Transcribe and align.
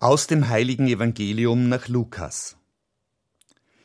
Aus 0.00 0.28
dem 0.28 0.48
heiligen 0.48 0.86
Evangelium 0.86 1.68
nach 1.68 1.88
Lukas. 1.88 2.56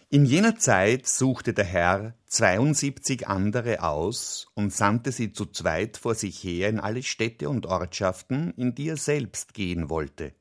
In 0.09 0.25
jener 0.25 0.57
Zeit 0.57 1.07
suchte 1.07 1.55
der 1.55 1.65
Herr 1.65 2.13
72 2.27 3.27
andere 3.27 3.81
aus 3.81 4.45
und 4.53 4.71
sandte 4.71 5.11
sie 5.11 5.33
zu 5.33 5.47
zweit 5.47 5.97
vor 5.97 6.13
sich 6.13 6.43
her 6.43 6.69
in 6.69 6.79
alle 6.79 7.01
Städte 7.01 7.49
und 7.49 7.65
Ortschaften, 7.65 8.53
in 8.57 8.75
die 8.75 8.89
er 8.89 8.97
selbst 8.97 9.55
gehen 9.55 9.89
wollte. 9.89 10.35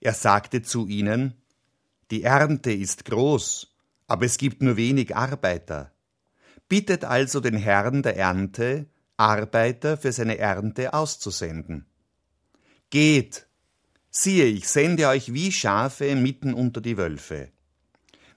Er 0.00 0.14
sagte 0.14 0.62
zu 0.62 0.88
ihnen, 0.88 1.34
Die 2.10 2.24
Ernte 2.24 2.72
ist 2.72 3.04
groß, 3.04 3.72
aber 4.08 4.26
es 4.26 4.36
gibt 4.36 4.62
nur 4.62 4.76
wenig 4.76 5.14
Arbeiter. 5.14 5.92
Bittet 6.68 7.04
also 7.04 7.38
den 7.38 7.56
Herrn 7.56 8.02
der 8.02 8.16
Ernte, 8.16 8.86
Arbeiter 9.16 9.96
für 9.96 10.10
seine 10.10 10.38
Ernte 10.38 10.92
auszusenden. 10.92 11.86
Geht, 12.90 13.45
Siehe, 14.18 14.46
ich 14.46 14.66
sende 14.66 15.08
euch 15.08 15.34
wie 15.34 15.52
Schafe 15.52 16.16
mitten 16.16 16.54
unter 16.54 16.80
die 16.80 16.96
Wölfe. 16.96 17.50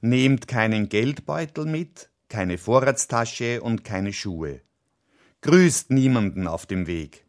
Nehmt 0.02 0.46
keinen 0.46 0.90
Geldbeutel 0.90 1.66
mit, 1.66 2.10
keine 2.28 2.58
Vorratstasche 2.58 3.62
und 3.62 3.86
keine 3.86 4.12
Schuhe. 4.12 4.60
Grüßt 5.40 5.92
niemanden 5.92 6.48
auf 6.48 6.66
dem 6.66 6.86
Weg. 6.86 7.26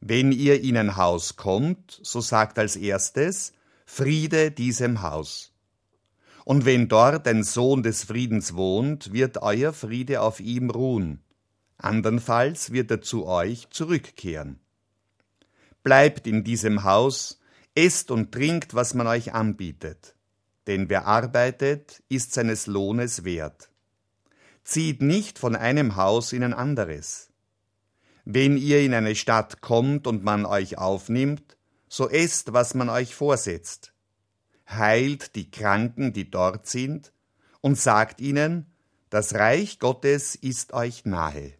Wenn 0.00 0.32
ihr 0.32 0.62
in 0.62 0.76
ein 0.76 0.96
Haus 0.96 1.36
kommt, 1.36 2.00
so 2.02 2.20
sagt 2.20 2.58
als 2.58 2.74
erstes 2.74 3.52
Friede 3.86 4.50
diesem 4.50 5.02
Haus. 5.02 5.52
Und 6.44 6.64
wenn 6.64 6.88
dort 6.88 7.28
ein 7.28 7.44
Sohn 7.44 7.84
des 7.84 8.02
Friedens 8.02 8.56
wohnt, 8.56 9.12
wird 9.12 9.42
euer 9.42 9.72
Friede 9.72 10.22
auf 10.22 10.40
ihm 10.40 10.70
ruhen, 10.70 11.22
andernfalls 11.78 12.72
wird 12.72 12.90
er 12.90 13.00
zu 13.00 13.26
euch 13.26 13.70
zurückkehren. 13.70 14.58
Bleibt 15.84 16.26
in 16.26 16.42
diesem 16.42 16.82
Haus, 16.82 17.38
Esst 17.74 18.10
und 18.10 18.30
trinkt, 18.30 18.74
was 18.74 18.94
man 18.94 19.06
euch 19.08 19.34
anbietet, 19.34 20.14
denn 20.68 20.88
wer 20.88 21.06
arbeitet, 21.06 22.02
ist 22.08 22.32
seines 22.32 22.66
Lohnes 22.68 23.24
wert. 23.24 23.68
Zieht 24.62 25.02
nicht 25.02 25.38
von 25.38 25.56
einem 25.56 25.96
Haus 25.96 26.32
in 26.32 26.44
ein 26.44 26.54
anderes. 26.54 27.30
Wenn 28.24 28.56
ihr 28.56 28.80
in 28.80 28.94
eine 28.94 29.16
Stadt 29.16 29.60
kommt 29.60 30.06
und 30.06 30.22
man 30.22 30.46
euch 30.46 30.78
aufnimmt, 30.78 31.56
so 31.88 32.08
esst, 32.08 32.52
was 32.52 32.74
man 32.74 32.88
euch 32.88 33.14
vorsetzt. 33.14 33.92
Heilt 34.68 35.34
die 35.34 35.50
Kranken, 35.50 36.12
die 36.12 36.30
dort 36.30 36.66
sind, 36.66 37.12
und 37.60 37.78
sagt 37.78 38.20
ihnen, 38.20 38.66
das 39.10 39.34
Reich 39.34 39.78
Gottes 39.78 40.36
ist 40.36 40.72
euch 40.72 41.04
nahe. 41.04 41.54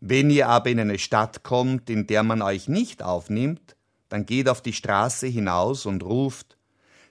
Wenn 0.00 0.28
ihr 0.28 0.48
aber 0.48 0.70
in 0.70 0.80
eine 0.80 0.98
Stadt 0.98 1.42
kommt, 1.42 1.88
in 1.88 2.06
der 2.06 2.22
man 2.22 2.42
euch 2.42 2.68
nicht 2.68 3.02
aufnimmt, 3.02 3.75
dann 4.08 4.26
geht 4.26 4.48
auf 4.48 4.62
die 4.62 4.72
Straße 4.72 5.26
hinaus 5.26 5.86
und 5.86 6.02
ruft 6.02 6.56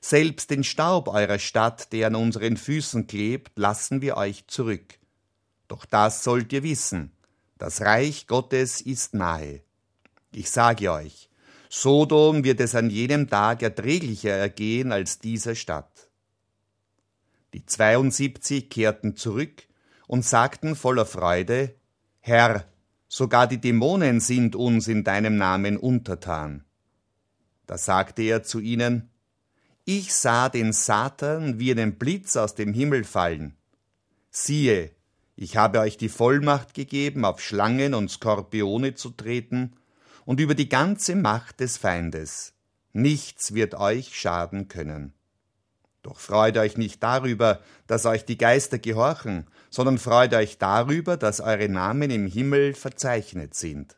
Selbst 0.02 0.50
den 0.50 0.64
Staub 0.64 1.08
eurer 1.08 1.40
Stadt, 1.40 1.92
der 1.92 2.08
an 2.08 2.16
unseren 2.16 2.58
Füßen 2.58 3.08
klebt, 3.08 3.58
lassen 3.58 4.02
wir 4.02 4.18
euch 4.18 4.46
zurück. 4.48 5.00
Doch 5.68 5.86
das 5.86 6.24
sollt 6.24 6.54
ihr 6.54 6.64
wissen, 6.64 7.12
das 7.58 7.82
Reich 7.82 8.28
Gottes 8.28 8.82
ist 8.82 9.14
nahe. 9.14 9.62
Ich 10.32 10.52
sage 10.52 10.92
euch, 10.92 11.30
Sodom 11.70 12.44
wird 12.44 12.60
es 12.62 12.76
an 12.76 12.90
jenem 12.90 13.28
Tag 13.30 13.62
erträglicher 13.62 14.32
ergehen 14.32 14.92
als 14.92 15.20
dieser 15.20 15.56
Stadt. 15.56 16.10
Die 17.54 17.66
72 17.66 18.70
kehrten 18.70 19.16
zurück 19.16 19.64
und 20.08 20.24
sagten 20.24 20.76
voller 20.76 21.06
Freude, 21.06 21.76
Herr, 22.20 22.66
sogar 23.08 23.48
die 23.48 23.60
Dämonen 23.60 24.20
sind 24.20 24.56
uns 24.56 24.88
in 24.88 25.04
deinem 25.04 25.38
Namen 25.38 25.78
untertan. 25.78 26.64
Da 27.68 27.78
sagte 27.78 28.22
er 28.24 28.44
zu 28.44 28.60
ihnen, 28.60 29.10
Ich 29.86 30.14
sah 30.14 30.50
den 30.50 30.74
Satan 30.74 31.60
wie 31.60 31.72
einen 31.72 31.98
Blitz 31.98 32.36
aus 32.36 32.56
dem 32.56 32.74
Himmel 32.74 33.04
fallen. 33.04 33.56
Siehe, 34.32 34.92
ich 35.36 35.58
habe 35.58 35.80
euch 35.80 35.98
die 35.98 36.10
Vollmacht 36.10 36.74
gegeben, 36.74 37.26
auf 37.26 37.42
Schlangen 37.42 37.94
und 37.94 38.10
Skorpione 38.10 38.96
zu 38.96 39.10
treten 39.10 39.76
und 40.26 40.40
über 40.40 40.56
die 40.56 40.70
ganze 40.70 41.16
Macht 41.16 41.60
des 41.60 41.78
Feindes. 41.78 42.54
Nichts 42.94 43.54
wird 43.54 43.76
euch 43.76 44.18
schaden 44.18 44.68
können. 44.68 45.14
Doch 46.02 46.20
freut 46.20 46.58
euch 46.58 46.78
nicht 46.78 47.02
darüber, 47.04 47.60
dass 47.88 48.06
euch 48.06 48.26
die 48.26 48.38
Geister 48.38 48.78
gehorchen, 48.78 49.48
sondern 49.70 49.98
freut 49.98 50.34
euch 50.34 50.58
darüber, 50.58 51.18
dass 51.18 51.42
eure 51.42 51.68
Namen 51.68 52.12
im 52.12 52.28
Himmel 52.28 52.74
verzeichnet 52.74 53.56
sind. 53.56 53.98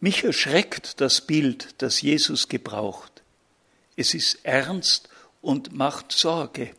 Mich 0.00 0.22
erschreckt 0.22 1.00
das 1.00 1.20
Bild, 1.20 1.74
das 1.78 2.02
Jesus 2.02 2.48
gebraucht. 2.48 3.22
Es 3.96 4.14
ist 4.14 4.38
ernst 4.44 5.08
und 5.42 5.72
macht 5.72 6.12
Sorge. 6.12 6.70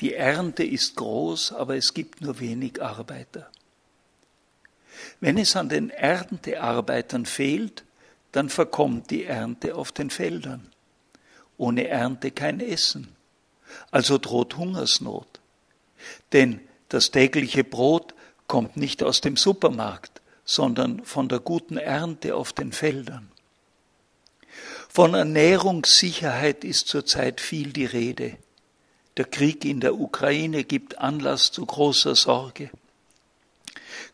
Die 0.00 0.14
Ernte 0.14 0.64
ist 0.64 0.96
groß, 0.96 1.52
aber 1.52 1.76
es 1.76 1.94
gibt 1.94 2.20
nur 2.20 2.38
wenig 2.38 2.80
Arbeiter. 2.80 3.50
Wenn 5.20 5.36
es 5.36 5.56
an 5.56 5.68
den 5.68 5.90
Erntearbeitern 5.90 7.26
fehlt, 7.26 7.82
dann 8.30 8.48
verkommt 8.48 9.10
die 9.10 9.24
Ernte 9.24 9.74
auf 9.74 9.90
den 9.90 10.10
Feldern. 10.10 10.70
Ohne 11.56 11.88
Ernte 11.88 12.30
kein 12.30 12.60
Essen. 12.60 13.08
Also 13.90 14.18
droht 14.18 14.56
Hungersnot. 14.56 15.40
Denn 16.32 16.60
das 16.88 17.10
tägliche 17.10 17.64
Brot 17.64 18.14
kommt 18.46 18.76
nicht 18.76 19.02
aus 19.02 19.20
dem 19.20 19.36
Supermarkt, 19.36 20.21
sondern 20.44 21.04
von 21.04 21.28
der 21.28 21.40
guten 21.40 21.76
Ernte 21.76 22.34
auf 22.34 22.52
den 22.52 22.72
Feldern. 22.72 23.28
Von 24.88 25.14
Ernährungssicherheit 25.14 26.64
ist 26.64 26.88
zurzeit 26.88 27.40
viel 27.40 27.72
die 27.72 27.86
Rede. 27.86 28.36
Der 29.16 29.24
Krieg 29.24 29.64
in 29.64 29.80
der 29.80 29.94
Ukraine 29.98 30.64
gibt 30.64 30.98
Anlass 30.98 31.52
zu 31.52 31.64
großer 31.64 32.14
Sorge. 32.14 32.70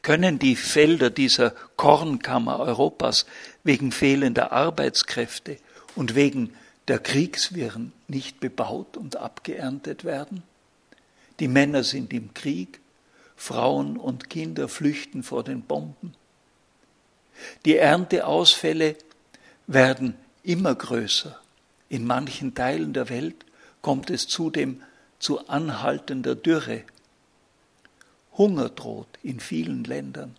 Können 0.03 0.39
die 0.39 0.57
Felder 0.57 1.11
dieser 1.11 1.51
Kornkammer 1.77 2.61
Europas 2.61 3.27
wegen 3.65 3.91
fehlender 3.91 4.53
Arbeitskräfte 4.53 5.57
und 5.97 6.15
wegen 6.15 6.55
der 6.87 6.99
Kriegswirren 6.99 7.93
nicht 8.07 8.41
bebaut 8.41 8.97
und 8.97 9.17
abgeerntet 9.17 10.05
werden? 10.05 10.43
Die 11.41 11.49
Männer 11.49 11.85
sind 11.85 12.13
im 12.13 12.35
Krieg, 12.35 12.81
Frauen 13.39 13.97
und 13.97 14.29
Kinder 14.29 14.69
flüchten 14.69 15.23
vor 15.23 15.45
den 15.45 15.63
Bomben. 15.63 16.13
Die 17.65 17.77
Ernteausfälle 17.77 18.97
werden 19.69 20.17
immer 20.43 20.75
größer. 20.75 21.41
In 21.89 22.05
manchen 22.05 22.55
Teilen 22.55 22.93
der 22.93 23.09
Welt 23.09 23.47
kommt 23.81 24.11
es 24.11 24.27
zudem 24.27 24.83
zu 25.21 25.49
anhaltender 25.49 26.35
Dürre. 26.35 26.83
Hunger 28.37 28.69
droht 28.71 29.09
in 29.23 29.39
vielen 29.39 29.85
Ländern. 29.85 30.37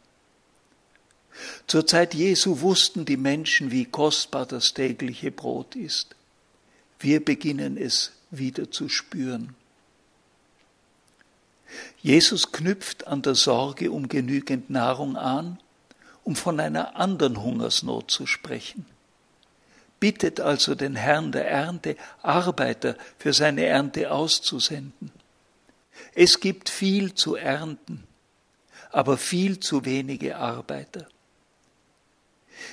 Zur 1.68 1.88
Zeit 1.88 2.14
Jesu 2.14 2.60
wussten 2.60 3.06
die 3.06 3.18
Menschen, 3.18 3.72
wie 3.72 3.86
kostbar 3.86 4.46
das 4.46 4.74
tägliche 4.74 5.32
Brot 5.32 5.76
ist. 5.78 6.16
Wir 7.00 7.24
beginnen 7.24 7.78
es 7.78 8.12
wieder 8.30 8.70
zu 8.72 8.90
spüren. 8.90 9.56
Jesus 12.02 12.52
knüpft 12.52 13.08
an 13.08 13.22
der 13.22 13.36
Sorge 13.36 13.92
um 13.92 14.08
genügend 14.08 14.70
Nahrung 14.70 15.16
an 15.16 15.60
um 16.30 16.36
von 16.36 16.60
einer 16.60 16.96
anderen 16.96 17.42
Hungersnot 17.42 18.12
zu 18.12 18.28
sprechen. 18.28 18.86
Bittet 20.00 20.40
also 20.40 20.76
den 20.76 20.96
Herrn 20.96 21.32
der 21.32 21.50
Ernte, 21.50 21.98
Arbeiter 22.22 22.96
für 23.18 23.34
seine 23.34 23.66
Ernte 23.66 24.12
auszusenden. 24.12 25.12
Es 26.14 26.40
gibt 26.40 26.70
viel 26.70 27.16
zu 27.16 27.36
ernten, 27.36 28.04
aber 28.92 29.18
viel 29.18 29.60
zu 29.60 29.86
wenige 29.86 30.38
Arbeiter. 30.38 31.08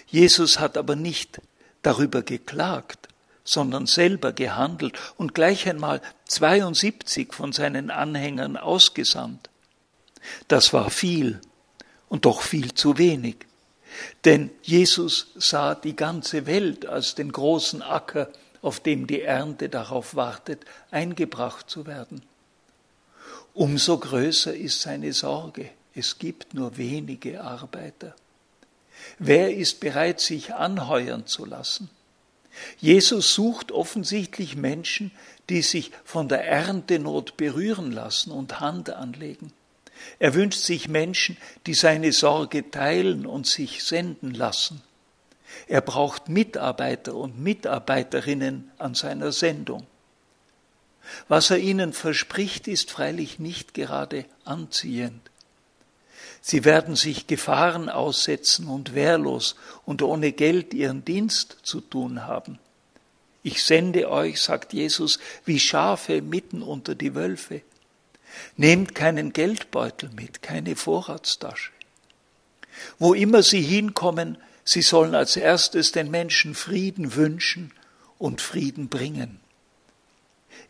Jesus 0.06 0.58
hat 0.58 0.76
aber 0.76 0.94
nicht 0.94 1.40
darüber 1.80 2.22
geklagt, 2.22 3.05
sondern 3.46 3.86
selber 3.86 4.32
gehandelt 4.32 4.98
und 5.16 5.34
gleich 5.34 5.66
einmal 5.68 6.02
72 6.26 7.32
von 7.32 7.52
seinen 7.52 7.90
Anhängern 7.90 8.58
ausgesandt. 8.58 9.48
Das 10.48 10.72
war 10.72 10.90
viel 10.90 11.40
und 12.08 12.26
doch 12.26 12.42
viel 12.42 12.74
zu 12.74 12.98
wenig. 12.98 13.36
Denn 14.24 14.50
Jesus 14.62 15.28
sah 15.36 15.74
die 15.74 15.96
ganze 15.96 16.46
Welt 16.46 16.84
als 16.84 17.14
den 17.14 17.32
großen 17.32 17.80
Acker, 17.80 18.28
auf 18.60 18.80
dem 18.80 19.06
die 19.06 19.22
Ernte 19.22 19.68
darauf 19.68 20.14
wartet, 20.16 20.64
eingebracht 20.90 21.70
zu 21.70 21.86
werden. 21.86 22.22
Umso 23.54 23.96
größer 23.96 24.54
ist 24.54 24.82
seine 24.82 25.12
Sorge. 25.12 25.70
Es 25.94 26.18
gibt 26.18 26.52
nur 26.52 26.76
wenige 26.76 27.42
Arbeiter. 27.42 28.14
Wer 29.18 29.56
ist 29.56 29.80
bereit, 29.80 30.20
sich 30.20 30.52
anheuern 30.52 31.26
zu 31.26 31.46
lassen? 31.46 31.88
Jesus 32.78 33.34
sucht 33.34 33.72
offensichtlich 33.72 34.56
Menschen, 34.56 35.10
die 35.48 35.62
sich 35.62 35.92
von 36.04 36.28
der 36.28 36.46
Erntenot 36.46 37.36
berühren 37.36 37.92
lassen 37.92 38.30
und 38.30 38.60
Hand 38.60 38.90
anlegen. 38.90 39.52
Er 40.18 40.34
wünscht 40.34 40.60
sich 40.60 40.88
Menschen, 40.88 41.36
die 41.66 41.74
seine 41.74 42.12
Sorge 42.12 42.70
teilen 42.70 43.26
und 43.26 43.46
sich 43.46 43.84
senden 43.84 44.34
lassen. 44.34 44.82
Er 45.68 45.80
braucht 45.80 46.28
Mitarbeiter 46.28 47.14
und 47.14 47.40
Mitarbeiterinnen 47.40 48.70
an 48.78 48.94
seiner 48.94 49.32
Sendung. 49.32 49.86
Was 51.28 51.50
er 51.50 51.58
ihnen 51.58 51.92
verspricht, 51.92 52.68
ist 52.68 52.90
freilich 52.90 53.38
nicht 53.38 53.74
gerade 53.74 54.24
anziehend. 54.44 55.30
Sie 56.48 56.64
werden 56.64 56.94
sich 56.94 57.26
Gefahren 57.26 57.88
aussetzen 57.88 58.68
und 58.68 58.94
wehrlos 58.94 59.56
und 59.84 60.00
ohne 60.00 60.30
Geld 60.30 60.74
ihren 60.74 61.04
Dienst 61.04 61.56
zu 61.64 61.80
tun 61.80 62.24
haben. 62.24 62.60
Ich 63.42 63.64
sende 63.64 64.08
euch, 64.08 64.40
sagt 64.40 64.72
Jesus, 64.72 65.18
wie 65.44 65.58
Schafe 65.58 66.22
mitten 66.22 66.62
unter 66.62 66.94
die 66.94 67.16
Wölfe. 67.16 67.62
Nehmt 68.56 68.94
keinen 68.94 69.32
Geldbeutel 69.32 70.08
mit, 70.10 70.40
keine 70.40 70.76
Vorratstasche. 70.76 71.72
Wo 73.00 73.12
immer 73.12 73.42
sie 73.42 73.62
hinkommen, 73.62 74.38
sie 74.62 74.82
sollen 74.82 75.16
als 75.16 75.34
erstes 75.34 75.90
den 75.90 76.12
Menschen 76.12 76.54
Frieden 76.54 77.16
wünschen 77.16 77.72
und 78.18 78.40
Frieden 78.40 78.88
bringen. 78.88 79.40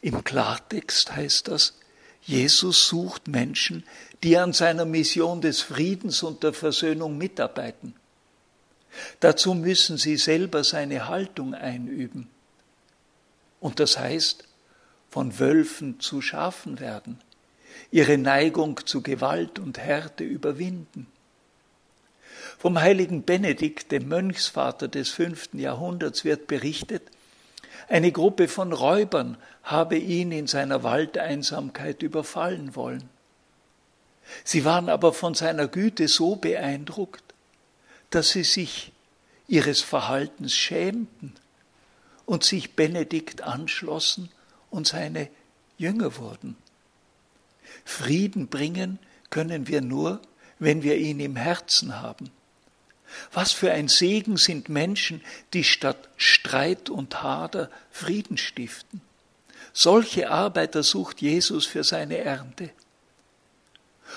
Im 0.00 0.24
Klartext 0.24 1.14
heißt 1.14 1.48
das, 1.48 1.74
Jesus 2.26 2.88
sucht 2.88 3.28
Menschen, 3.28 3.84
die 4.22 4.36
an 4.36 4.52
seiner 4.52 4.84
Mission 4.84 5.40
des 5.40 5.62
Friedens 5.62 6.22
und 6.24 6.42
der 6.42 6.52
Versöhnung 6.52 7.16
mitarbeiten. 7.16 7.94
Dazu 9.20 9.54
müssen 9.54 9.96
sie 9.96 10.16
selber 10.16 10.64
seine 10.64 11.08
Haltung 11.08 11.54
einüben. 11.54 12.28
Und 13.60 13.78
das 13.78 13.98
heißt, 13.98 14.44
von 15.10 15.38
Wölfen 15.38 16.00
zu 16.00 16.20
Schafen 16.20 16.80
werden, 16.80 17.20
ihre 17.90 18.18
Neigung 18.18 18.80
zu 18.84 19.02
Gewalt 19.02 19.58
und 19.58 19.78
Härte 19.78 20.24
überwinden. 20.24 21.06
Vom 22.58 22.80
heiligen 22.80 23.22
Benedikt, 23.22 23.92
dem 23.92 24.08
Mönchsvater 24.08 24.88
des 24.88 25.10
fünften 25.10 25.58
Jahrhunderts, 25.58 26.24
wird 26.24 26.46
berichtet, 26.48 27.02
eine 27.88 28.12
Gruppe 28.12 28.48
von 28.48 28.72
Räubern 28.72 29.36
habe 29.62 29.96
ihn 29.96 30.32
in 30.32 30.46
seiner 30.46 30.82
Waldeinsamkeit 30.82 32.02
überfallen 32.02 32.74
wollen. 32.74 33.08
Sie 34.44 34.64
waren 34.64 34.88
aber 34.88 35.12
von 35.12 35.34
seiner 35.34 35.68
Güte 35.68 36.08
so 36.08 36.36
beeindruckt, 36.36 37.22
dass 38.10 38.30
sie 38.30 38.44
sich 38.44 38.92
ihres 39.48 39.82
Verhaltens 39.82 40.54
schämten 40.54 41.34
und 42.24 42.42
sich 42.44 42.74
Benedikt 42.74 43.42
anschlossen 43.42 44.30
und 44.70 44.86
seine 44.86 45.28
Jünger 45.78 46.16
wurden. 46.16 46.56
Frieden 47.84 48.48
bringen 48.48 48.98
können 49.30 49.68
wir 49.68 49.80
nur, 49.80 50.20
wenn 50.58 50.82
wir 50.82 50.96
ihn 50.96 51.20
im 51.20 51.36
Herzen 51.36 52.00
haben. 52.00 52.30
Was 53.32 53.52
für 53.52 53.72
ein 53.72 53.88
Segen 53.88 54.36
sind 54.36 54.68
Menschen, 54.68 55.22
die 55.52 55.64
statt 55.64 56.08
Streit 56.16 56.90
und 56.90 57.22
Hader 57.22 57.70
Frieden 57.90 58.36
stiften. 58.36 59.00
Solche 59.72 60.30
Arbeiter 60.30 60.82
sucht 60.82 61.20
Jesus 61.20 61.66
für 61.66 61.84
seine 61.84 62.18
Ernte. 62.18 62.70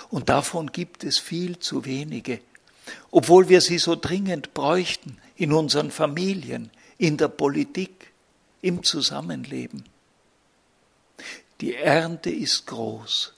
Und 0.09 0.29
davon 0.29 0.71
gibt 0.71 1.03
es 1.03 1.17
viel 1.17 1.59
zu 1.59 1.85
wenige, 1.85 2.39
obwohl 3.11 3.49
wir 3.49 3.61
sie 3.61 3.77
so 3.77 3.95
dringend 3.95 4.53
bräuchten 4.53 5.17
in 5.35 5.51
unseren 5.53 5.91
Familien, 5.91 6.71
in 6.97 7.17
der 7.17 7.27
Politik, 7.27 8.11
im 8.61 8.83
Zusammenleben. 8.83 9.83
Die 11.61 11.75
Ernte 11.75 12.29
ist 12.29 12.67
groß. 12.67 13.33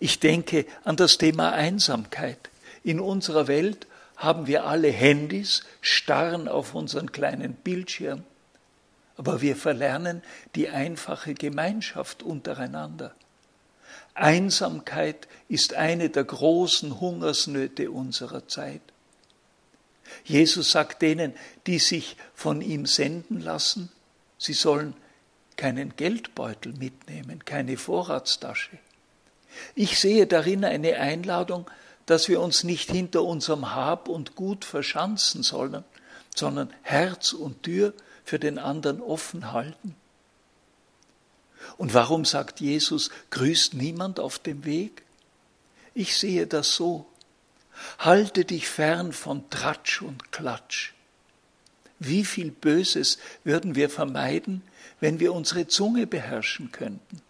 Ich 0.00 0.20
denke 0.20 0.66
an 0.84 0.96
das 0.96 1.18
Thema 1.18 1.52
Einsamkeit. 1.52 2.50
In 2.84 3.00
unserer 3.00 3.46
Welt 3.46 3.86
haben 4.22 4.46
wir 4.46 4.66
alle 4.66 4.88
Handys, 4.88 5.62
starren 5.80 6.46
auf 6.46 6.74
unseren 6.74 7.10
kleinen 7.10 7.54
Bildschirm, 7.54 8.22
aber 9.16 9.40
wir 9.42 9.56
verlernen 9.56 10.22
die 10.54 10.68
einfache 10.68 11.34
Gemeinschaft 11.34 12.22
untereinander. 12.22 13.14
Einsamkeit 14.14 15.26
ist 15.48 15.74
eine 15.74 16.08
der 16.10 16.24
großen 16.24 17.00
Hungersnöte 17.00 17.90
unserer 17.90 18.46
Zeit. 18.46 18.82
Jesus 20.24 20.70
sagt 20.70 21.02
denen, 21.02 21.32
die 21.66 21.78
sich 21.78 22.16
von 22.34 22.60
ihm 22.60 22.86
senden 22.86 23.40
lassen, 23.40 23.90
sie 24.38 24.52
sollen 24.52 24.94
keinen 25.56 25.96
Geldbeutel 25.96 26.74
mitnehmen, 26.74 27.44
keine 27.44 27.76
Vorratstasche. 27.76 28.78
Ich 29.74 29.98
sehe 29.98 30.26
darin 30.26 30.64
eine 30.64 30.96
Einladung, 30.96 31.66
dass 32.06 32.28
wir 32.28 32.40
uns 32.40 32.64
nicht 32.64 32.90
hinter 32.90 33.22
unserem 33.22 33.74
Hab 33.74 34.08
und 34.08 34.34
Gut 34.34 34.64
verschanzen 34.64 35.42
sollen, 35.42 35.84
sondern 36.34 36.72
Herz 36.82 37.32
und 37.32 37.62
Tür 37.62 37.92
für 38.24 38.38
den 38.38 38.58
anderen 38.58 39.00
offen 39.00 39.52
halten. 39.52 39.94
Und 41.76 41.94
warum 41.94 42.24
sagt 42.24 42.60
Jesus, 42.60 43.10
grüßt 43.30 43.74
niemand 43.74 44.18
auf 44.20 44.38
dem 44.38 44.64
Weg? 44.64 45.02
Ich 45.94 46.16
sehe 46.16 46.46
das 46.46 46.74
so. 46.74 47.06
Halte 47.98 48.44
dich 48.44 48.68
fern 48.68 49.12
von 49.12 49.48
Tratsch 49.50 50.02
und 50.02 50.32
Klatsch. 50.32 50.92
Wie 51.98 52.24
viel 52.24 52.50
Böses 52.50 53.18
würden 53.44 53.74
wir 53.74 53.88
vermeiden, 53.88 54.62
wenn 55.00 55.20
wir 55.20 55.32
unsere 55.32 55.68
Zunge 55.68 56.06
beherrschen 56.06 56.72
könnten? 56.72 57.22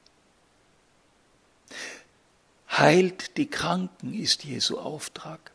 Heilt 2.79 3.37
die 3.37 3.50
Kranken 3.50 4.14
ist 4.14 4.45
Jesu 4.45 4.79
Auftrag. 4.79 5.52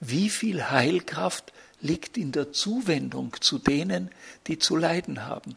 Wie 0.00 0.28
viel 0.28 0.70
Heilkraft 0.70 1.50
liegt 1.80 2.18
in 2.18 2.30
der 2.30 2.52
Zuwendung 2.52 3.34
zu 3.40 3.58
denen, 3.58 4.10
die 4.46 4.58
zu 4.58 4.76
leiden 4.76 5.24
haben? 5.24 5.56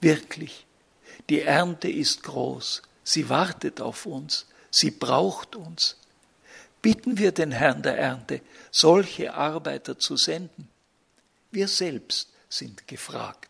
Wirklich, 0.00 0.66
die 1.30 1.42
Ernte 1.42 1.88
ist 1.88 2.24
groß, 2.24 2.82
sie 3.04 3.28
wartet 3.28 3.80
auf 3.80 4.04
uns, 4.04 4.46
sie 4.70 4.90
braucht 4.90 5.54
uns. 5.54 5.96
Bitten 6.82 7.18
wir 7.18 7.30
den 7.30 7.52
Herrn 7.52 7.82
der 7.82 7.98
Ernte, 7.98 8.40
solche 8.72 9.34
Arbeiter 9.34 9.96
zu 9.96 10.16
senden. 10.16 10.68
Wir 11.52 11.68
selbst 11.68 12.32
sind 12.48 12.88
gefragt. 12.88 13.47